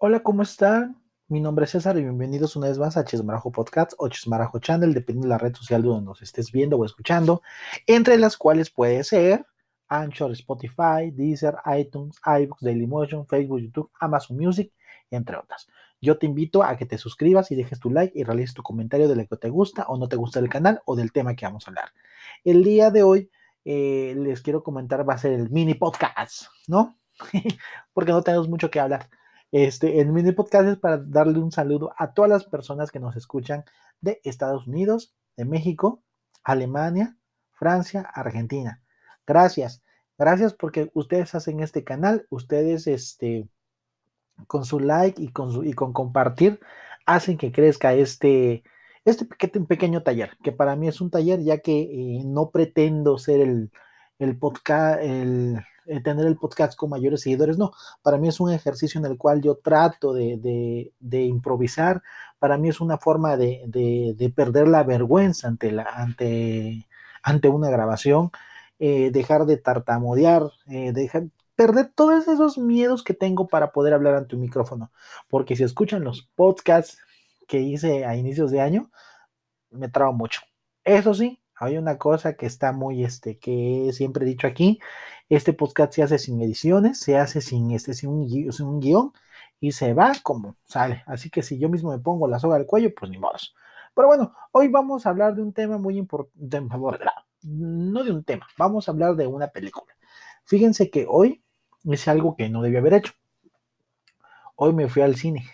[0.00, 1.02] Hola, ¿cómo están?
[1.26, 4.94] Mi nombre es César y bienvenidos una vez más a Chismarajo Podcast o Chismarajo Channel,
[4.94, 7.42] dependiendo de la red social donde nos estés viendo o escuchando,
[7.84, 9.44] entre las cuales puede ser
[9.88, 14.72] Anchor, Spotify, Deezer, iTunes, iBooks, Dailymotion, Facebook, YouTube, Amazon Music,
[15.10, 15.66] entre otras.
[16.00, 19.08] Yo te invito a que te suscribas y dejes tu like y realices tu comentario
[19.08, 21.44] de lo que te gusta o no te gusta del canal o del tema que
[21.44, 21.88] vamos a hablar.
[22.44, 23.32] El día de hoy
[23.64, 26.96] eh, les quiero comentar, va a ser el mini podcast, ¿no?
[27.92, 29.08] Porque no tenemos mucho que hablar.
[29.50, 33.16] Este, el mini podcast es para darle un saludo a todas las personas que nos
[33.16, 33.64] escuchan
[34.00, 36.02] de Estados Unidos, de México,
[36.44, 37.16] Alemania,
[37.52, 38.82] Francia, Argentina.
[39.26, 39.82] Gracias.
[40.18, 43.48] Gracias porque ustedes hacen este canal, ustedes este,
[44.46, 46.60] con su like y con, su, y con compartir
[47.06, 48.62] hacen que crezca este,
[49.04, 53.40] este pequeño taller, que para mí es un taller ya que eh, no pretendo ser
[53.40, 53.70] el,
[54.18, 58.52] el podcast, el, eh, tener el podcast con mayores seguidores, no, para mí es un
[58.52, 62.02] ejercicio en el cual yo trato de, de, improvisar,
[62.38, 66.86] para mí es una forma de, de, perder la vergüenza ante, la, ante,
[67.22, 68.30] ante una grabación,
[68.78, 71.24] eh, dejar de tartamudear, eh, dejar,
[71.56, 74.92] perder todos esos miedos que tengo para poder hablar ante un micrófono,
[75.28, 76.98] porque si escuchan los podcasts
[77.48, 78.90] que hice a inicios de año,
[79.70, 80.42] me trabo mucho.
[80.84, 84.78] Eso sí, hay una cosa que está muy, este, que siempre he dicho aquí,
[85.28, 89.12] este podcast se hace sin ediciones, se hace sin, este, sin un, guion
[89.60, 91.02] y se va como sale.
[91.06, 93.34] Así que si yo mismo me pongo la soga al cuello, pues ni modo.
[93.94, 96.60] Pero bueno, hoy vamos a hablar de un tema muy importante,
[97.42, 99.92] no de un tema, vamos a hablar de una película.
[100.44, 101.42] Fíjense que hoy
[101.84, 103.12] es algo que no debía haber hecho.
[104.56, 105.46] Hoy me fui al cine.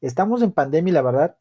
[0.00, 1.36] Estamos en pandemia y la verdad,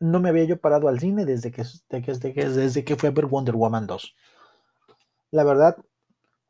[0.00, 3.12] no me había yo parado al cine desde que, desde que, desde que fui a
[3.12, 4.16] ver Wonder Woman 2.
[5.30, 5.76] La verdad,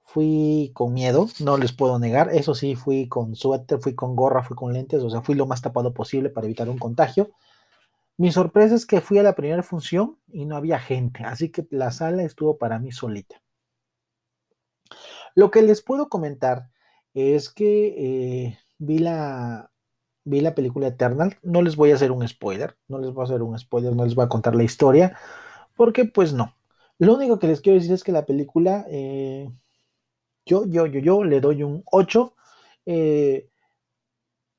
[0.04, 2.30] fui con miedo, no les puedo negar.
[2.32, 5.46] Eso sí, fui con suéter, fui con gorra, fui con lentes, o sea, fui lo
[5.46, 7.30] más tapado posible para evitar un contagio.
[8.16, 11.66] Mi sorpresa es que fui a la primera función y no había gente, así que
[11.70, 13.42] la sala estuvo para mí solita.
[15.34, 16.70] Lo que les puedo comentar
[17.14, 19.69] es que eh, vi la,
[20.24, 21.38] vi la película Eternal.
[21.42, 24.04] No les voy a hacer un spoiler, no les voy a hacer un spoiler, no
[24.04, 25.16] les voy a contar la historia,
[25.76, 26.54] porque pues no.
[26.98, 29.50] Lo único que les quiero decir es que la película, eh,
[30.46, 32.34] yo, yo, yo, yo le doy un 8.
[32.86, 33.48] Eh,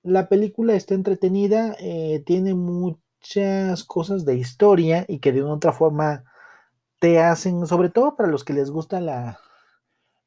[0.04, 5.72] la película está entretenida, eh, tiene muchas cosas de historia y que de una otra
[5.74, 6.24] forma
[7.00, 9.40] te hacen, sobre todo para los que les gustan la,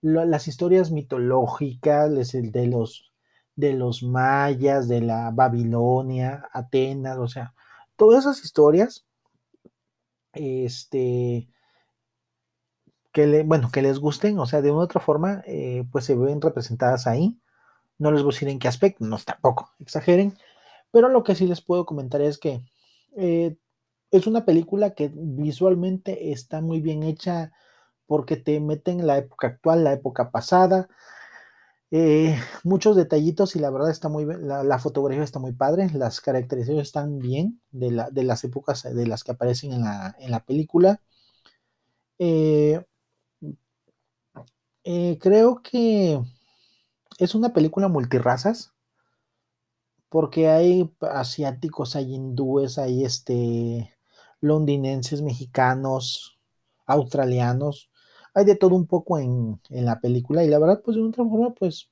[0.03, 3.14] las historias mitológicas, de los
[3.57, 7.55] de los mayas, de la Babilonia, Atenas, o sea,
[7.97, 9.07] todas esas historias,
[10.33, 11.49] este,
[13.13, 16.17] que bueno, que les gusten, o sea, de una u otra forma, eh, pues se
[16.17, 17.39] ven representadas ahí.
[17.99, 20.37] No les voy a decir en qué aspecto, no tampoco, exageren,
[20.91, 22.65] pero lo que sí les puedo comentar es que
[23.17, 23.57] eh,
[24.11, 27.53] es una película que visualmente está muy bien hecha
[28.07, 30.89] porque te meten en la época actual, la época pasada,
[31.97, 36.21] eh, muchos detallitos y la verdad está muy la, la, fotografía está muy padre, las
[36.21, 40.33] características están bien de, la, de, las épocas de las que aparecen en la, en
[40.33, 41.01] la película.
[42.19, 42.85] Eh,
[44.83, 46.21] eh, creo que
[47.19, 48.73] es una película multirrazas
[50.09, 53.95] porque hay asiáticos, hay hindúes, hay este
[54.41, 56.41] londinenses, mexicanos,
[56.87, 57.89] australianos
[58.35, 61.55] hay de todo un poco en, la película y la verdad, pues de otra forma,
[61.55, 61.91] pues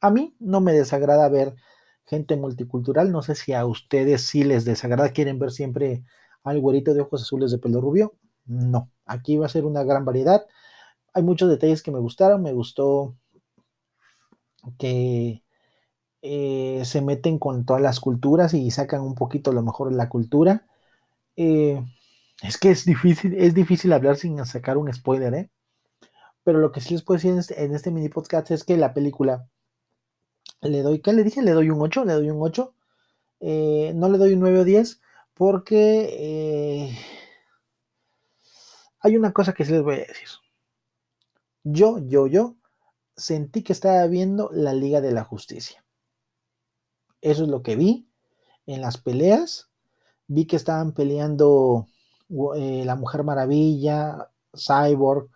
[0.00, 1.54] a mí no me desagrada ver
[2.06, 6.04] gente multicultural, no sé si a ustedes sí les desagrada, quieren ver siempre
[6.44, 8.14] al güerito de ojos azules de pelo rubio,
[8.46, 10.46] no, aquí va a ser una gran variedad,
[11.14, 13.16] hay muchos detalles que me gustaron, me gustó
[14.78, 15.42] que
[16.22, 20.08] eh, se meten con todas las culturas y sacan un poquito lo mejor de la
[20.08, 20.66] cultura.
[21.36, 21.82] Eh,
[22.42, 25.50] es que es difícil, es difícil hablar sin sacar un spoiler, ¿eh?
[26.44, 28.94] Pero lo que sí les puedo decir en este, este, mini podcast es que la
[28.94, 29.48] película
[30.62, 31.42] le doy, ¿qué le dije?
[31.42, 32.74] Le doy un 8, le doy un 8.
[33.40, 35.00] Eh, no le doy un 9 o 10
[35.34, 36.98] porque eh,
[39.00, 40.28] hay una cosa que sí les voy a decir.
[41.64, 42.56] Yo, yo, yo
[43.16, 45.84] sentí que estaba viendo la Liga de la Justicia.
[47.20, 48.08] Eso es lo que vi
[48.66, 49.70] en las peleas.
[50.26, 51.86] Vi que estaban peleando
[52.56, 55.28] eh, la Mujer Maravilla, Cyborg,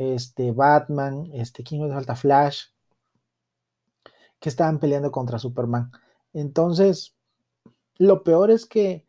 [0.00, 2.16] este, Batman, este, ¿quién me falta?
[2.16, 2.68] Flash,
[4.40, 5.92] que estaban peleando contra Superman.
[6.32, 7.16] Entonces,
[7.98, 9.06] lo peor es que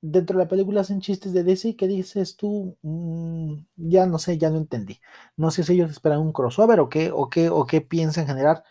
[0.00, 4.38] dentro de la película hacen chistes de DC que dices tú, mm, ya no sé,
[4.38, 5.00] ya no entendí.
[5.36, 8.64] No sé si ellos esperan un crossover o qué, o qué, o qué piensan generar,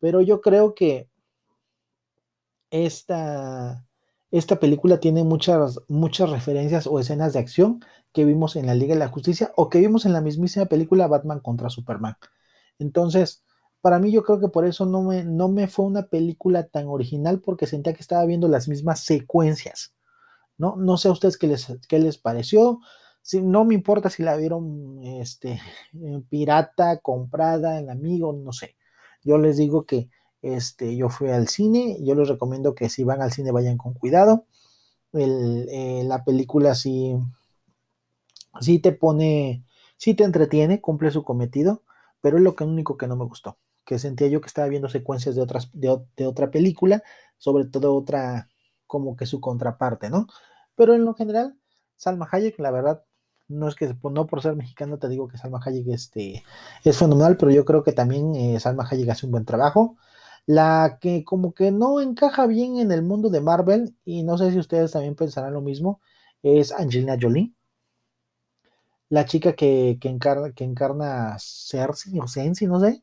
[0.00, 1.08] pero yo creo que
[2.70, 3.86] esta,
[4.32, 8.94] esta película tiene muchas, muchas referencias o escenas de acción que vimos en la Liga
[8.94, 12.16] de la Justicia o que vimos en la mismísima película Batman contra Superman.
[12.78, 13.44] Entonces,
[13.82, 16.86] para mí yo creo que por eso no me, no me fue una película tan
[16.88, 19.94] original porque sentía que estaba viendo las mismas secuencias.
[20.56, 22.80] No, no sé a ustedes qué les, qué les pareció.
[23.20, 25.60] Si, no me importa si la vieron este,
[26.30, 28.76] pirata, comprada, en amigo, no sé.
[29.22, 30.08] Yo les digo que
[30.42, 33.94] este, yo fui al cine, yo les recomiendo que si van al cine vayan con
[33.94, 34.46] cuidado.
[35.14, 37.16] Eh, la película sí,
[38.60, 39.64] sí te pone,
[39.96, 41.82] sí te entretiene, cumple su cometido,
[42.20, 44.88] pero es lo que único que no me gustó que sentía yo que estaba viendo
[44.88, 47.02] secuencias de, otras, de, otra película,
[47.38, 48.48] sobre todo otra,
[48.86, 50.26] como que su contraparte, ¿no?
[50.76, 51.56] Pero en lo general,
[51.96, 53.04] Salma Hayek, la verdad,
[53.48, 56.44] no es que no por ser mexicano te digo que Salma Hayek este,
[56.84, 59.96] es fenomenal, pero yo creo que también eh, Salma Hayek hace un buen trabajo.
[60.46, 64.52] La que como que no encaja bien en el mundo de Marvel, y no sé
[64.52, 66.00] si ustedes también pensarán lo mismo,
[66.42, 67.52] es Angelina Jolie.
[69.08, 73.02] La chica que, que encarna, que encarna Cersei o Sensi, no sé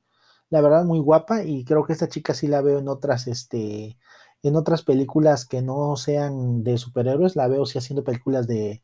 [0.49, 3.97] la verdad muy guapa y creo que esta chica sí la veo en otras, este,
[4.43, 8.83] en otras películas que no sean de superhéroes, la veo sí haciendo películas de,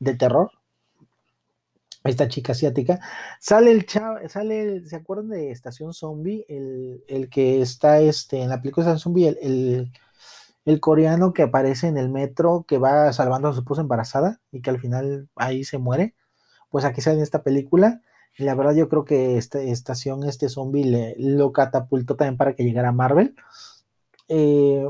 [0.00, 0.50] de terror.
[2.06, 3.00] Esta chica asiática.
[3.40, 6.44] Sale el chavo, sale, ¿se acuerdan de Estación Zombie?
[6.48, 9.92] El, el que está este, en la película Estación Zombie, el,
[10.64, 14.62] el, coreano que aparece en el metro, que va salvando a su esposa embarazada y
[14.62, 16.14] que al final ahí se muere.
[16.70, 18.02] Pues aquí sale en esta película
[18.44, 22.90] la verdad yo creo que esta estación, este zombie, lo catapultó también para que llegara
[22.90, 23.34] a Marvel.
[24.28, 24.86] Eh,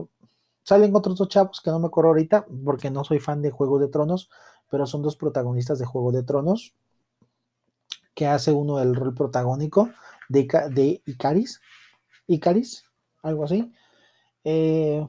[0.63, 3.79] salen otros dos chavos que no me acuerdo ahorita porque no soy fan de Juego
[3.79, 4.31] de Tronos,
[4.71, 6.75] pero son dos protagonistas de Juego de Tronos
[8.17, 9.91] que hace uno el rol protagónico
[10.29, 11.61] de, Icaris,
[12.27, 12.85] Icaris,
[13.23, 13.71] algo así.
[14.43, 15.07] Eh,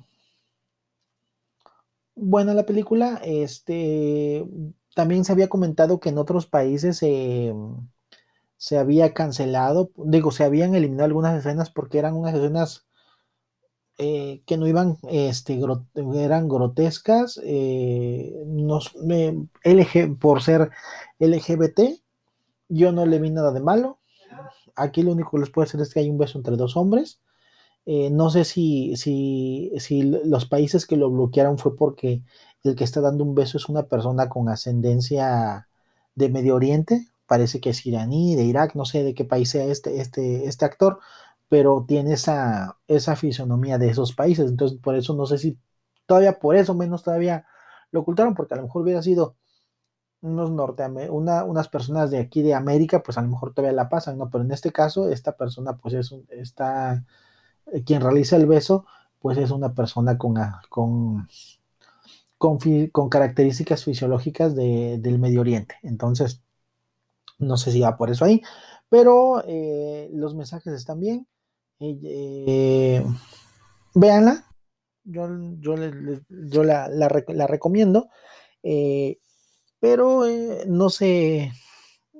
[2.16, 4.46] buena la película, este,
[4.94, 7.54] también se había comentado que en otros países eh,
[8.58, 12.88] se había cancelado, digo, se habían eliminado algunas escenas porque eran unas escenas
[13.98, 15.60] eh, que no iban, este,
[16.16, 18.94] eran grotescas, eh, nos,
[19.64, 20.72] LG, por ser
[21.20, 22.02] LGBT,
[22.70, 24.00] yo no le vi nada de malo.
[24.76, 27.22] Aquí lo único que les puedo decir es que hay un beso entre dos hombres.
[27.86, 32.22] Eh, no sé si, si, si los países que lo bloquearon fue porque
[32.64, 35.70] el que está dando un beso es una persona con ascendencia
[36.16, 39.66] de Medio Oriente, parece que es iraní, de Irak, no sé de qué país sea
[39.66, 41.00] este, este, este actor,
[41.50, 44.50] pero tiene esa, esa fisonomía de esos países.
[44.50, 45.58] Entonces, por eso no sé si
[46.06, 47.46] todavía por eso menos todavía
[47.92, 49.36] lo ocultaron, porque a lo mejor hubiera sido
[50.22, 50.50] unos
[51.10, 54.30] una, unas personas de aquí de América, pues a lo mejor todavía la pasan, ¿no?
[54.30, 57.04] Pero en este caso, esta persona, pues es está,
[57.72, 58.86] eh, quien realiza el beso,
[59.20, 60.36] pues es una persona con,
[60.70, 61.28] con,
[62.38, 65.76] con, características fisiológicas del Medio Oriente.
[65.84, 66.42] Entonces,
[67.40, 68.42] no sé si va por eso ahí,
[68.90, 71.28] pero eh, los mensajes están bien.
[71.80, 73.06] Eh,
[73.94, 74.48] véanla,
[75.04, 75.28] yo,
[75.60, 75.76] yo,
[76.30, 78.10] yo la, la, recomiendo,
[78.64, 79.20] eh,
[79.80, 80.24] pero
[80.68, 81.52] no sé,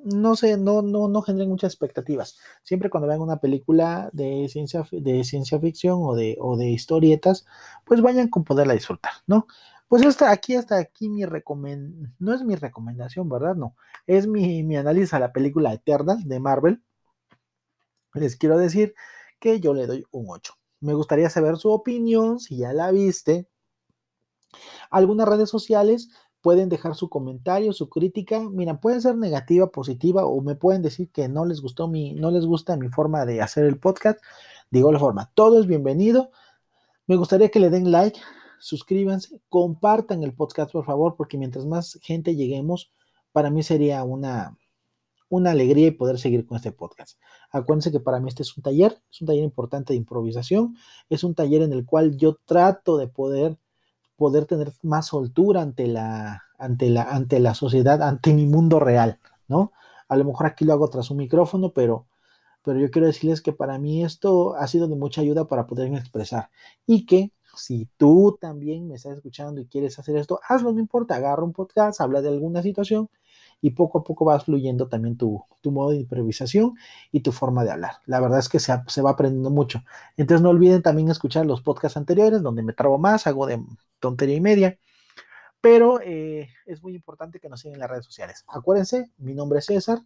[0.04, 2.38] no sé, no, no, no generen muchas expectativas.
[2.64, 7.46] Siempre cuando vean una película de ciencia, de ciencia ficción o de, o de historietas,
[7.86, 9.48] pues vayan con poderla disfrutar, ¿no?
[9.88, 13.56] Pues hasta aquí, hasta aquí mi recomendación, no es mi recomendación, ¿verdad?
[13.56, 16.84] No, es mi, mi análisis a la película Eternal de Marvel.
[18.14, 18.96] Les quiero decir
[19.40, 20.54] que yo le doy un 8.
[20.82, 23.48] Me gustaría saber su opinión, si ya la viste.
[24.90, 26.10] Algunas redes sociales
[26.42, 28.42] pueden dejar su comentario, su crítica.
[28.50, 32.32] Mira, puede ser negativa, positiva, o me pueden decir que no les gustó mi, no
[32.32, 34.20] les gusta mi forma de hacer el podcast.
[34.72, 36.32] Digo la forma, todo es bienvenido.
[37.08, 38.20] Me gustaría que le den like
[38.60, 42.92] suscríbanse, compartan el podcast por favor, porque mientras más gente lleguemos,
[43.32, 44.58] para mí sería una,
[45.30, 47.20] una alegría y poder seguir con este podcast.
[47.52, 50.76] Acuérdense que para mí este es un taller, es un taller importante de improvisación,
[51.10, 53.58] es un taller en el cual yo trato de poder,
[54.18, 59.20] poder tener más soltura ante la, ante la, ante la sociedad, ante mi mundo real,
[59.48, 59.72] ¿no?
[60.10, 62.08] A lo mejor aquí lo hago tras un micrófono, pero,
[62.64, 65.98] pero yo quiero decirles que para mí esto ha sido de mucha ayuda para poderme
[65.98, 66.50] expresar
[66.86, 71.16] y que si tú también me estás escuchando y quieres hacer esto, hazlo, no importa,
[71.16, 73.10] agarra un podcast, habla de alguna situación
[73.62, 76.76] y poco a poco vas fluyendo también tu, modo de improvisación
[77.12, 77.96] y tu forma de hablar.
[78.06, 79.84] La verdad es que se, va aprendiendo mucho.
[80.16, 83.62] Entonces no olviden también escuchar los podcasts anteriores donde me trabo más, hago de
[84.00, 84.80] tontería y media.
[85.60, 88.46] Pero eh, es muy importante que nos sigan en las redes sociales.
[88.48, 90.02] Acuérdense, mi nombre es César.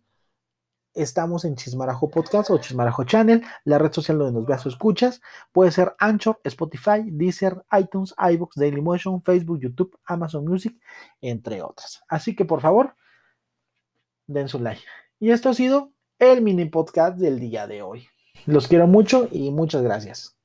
[0.93, 5.21] Estamos en Chismarajo Podcast o Chismarajo Channel, la red social donde nos veas o escuchas.
[5.53, 10.77] Puede ser Anchor, Spotify, Deezer, iTunes, iBooks, Dailymotion, Facebook, YouTube, Amazon Music,
[11.21, 12.03] entre otras.
[12.09, 12.95] Así que por favor,
[14.31, 14.81] den su like.
[15.19, 18.07] Y esto ha sido el mini podcast del día de hoy.
[18.45, 20.35] Los quiero mucho y muchas gracias.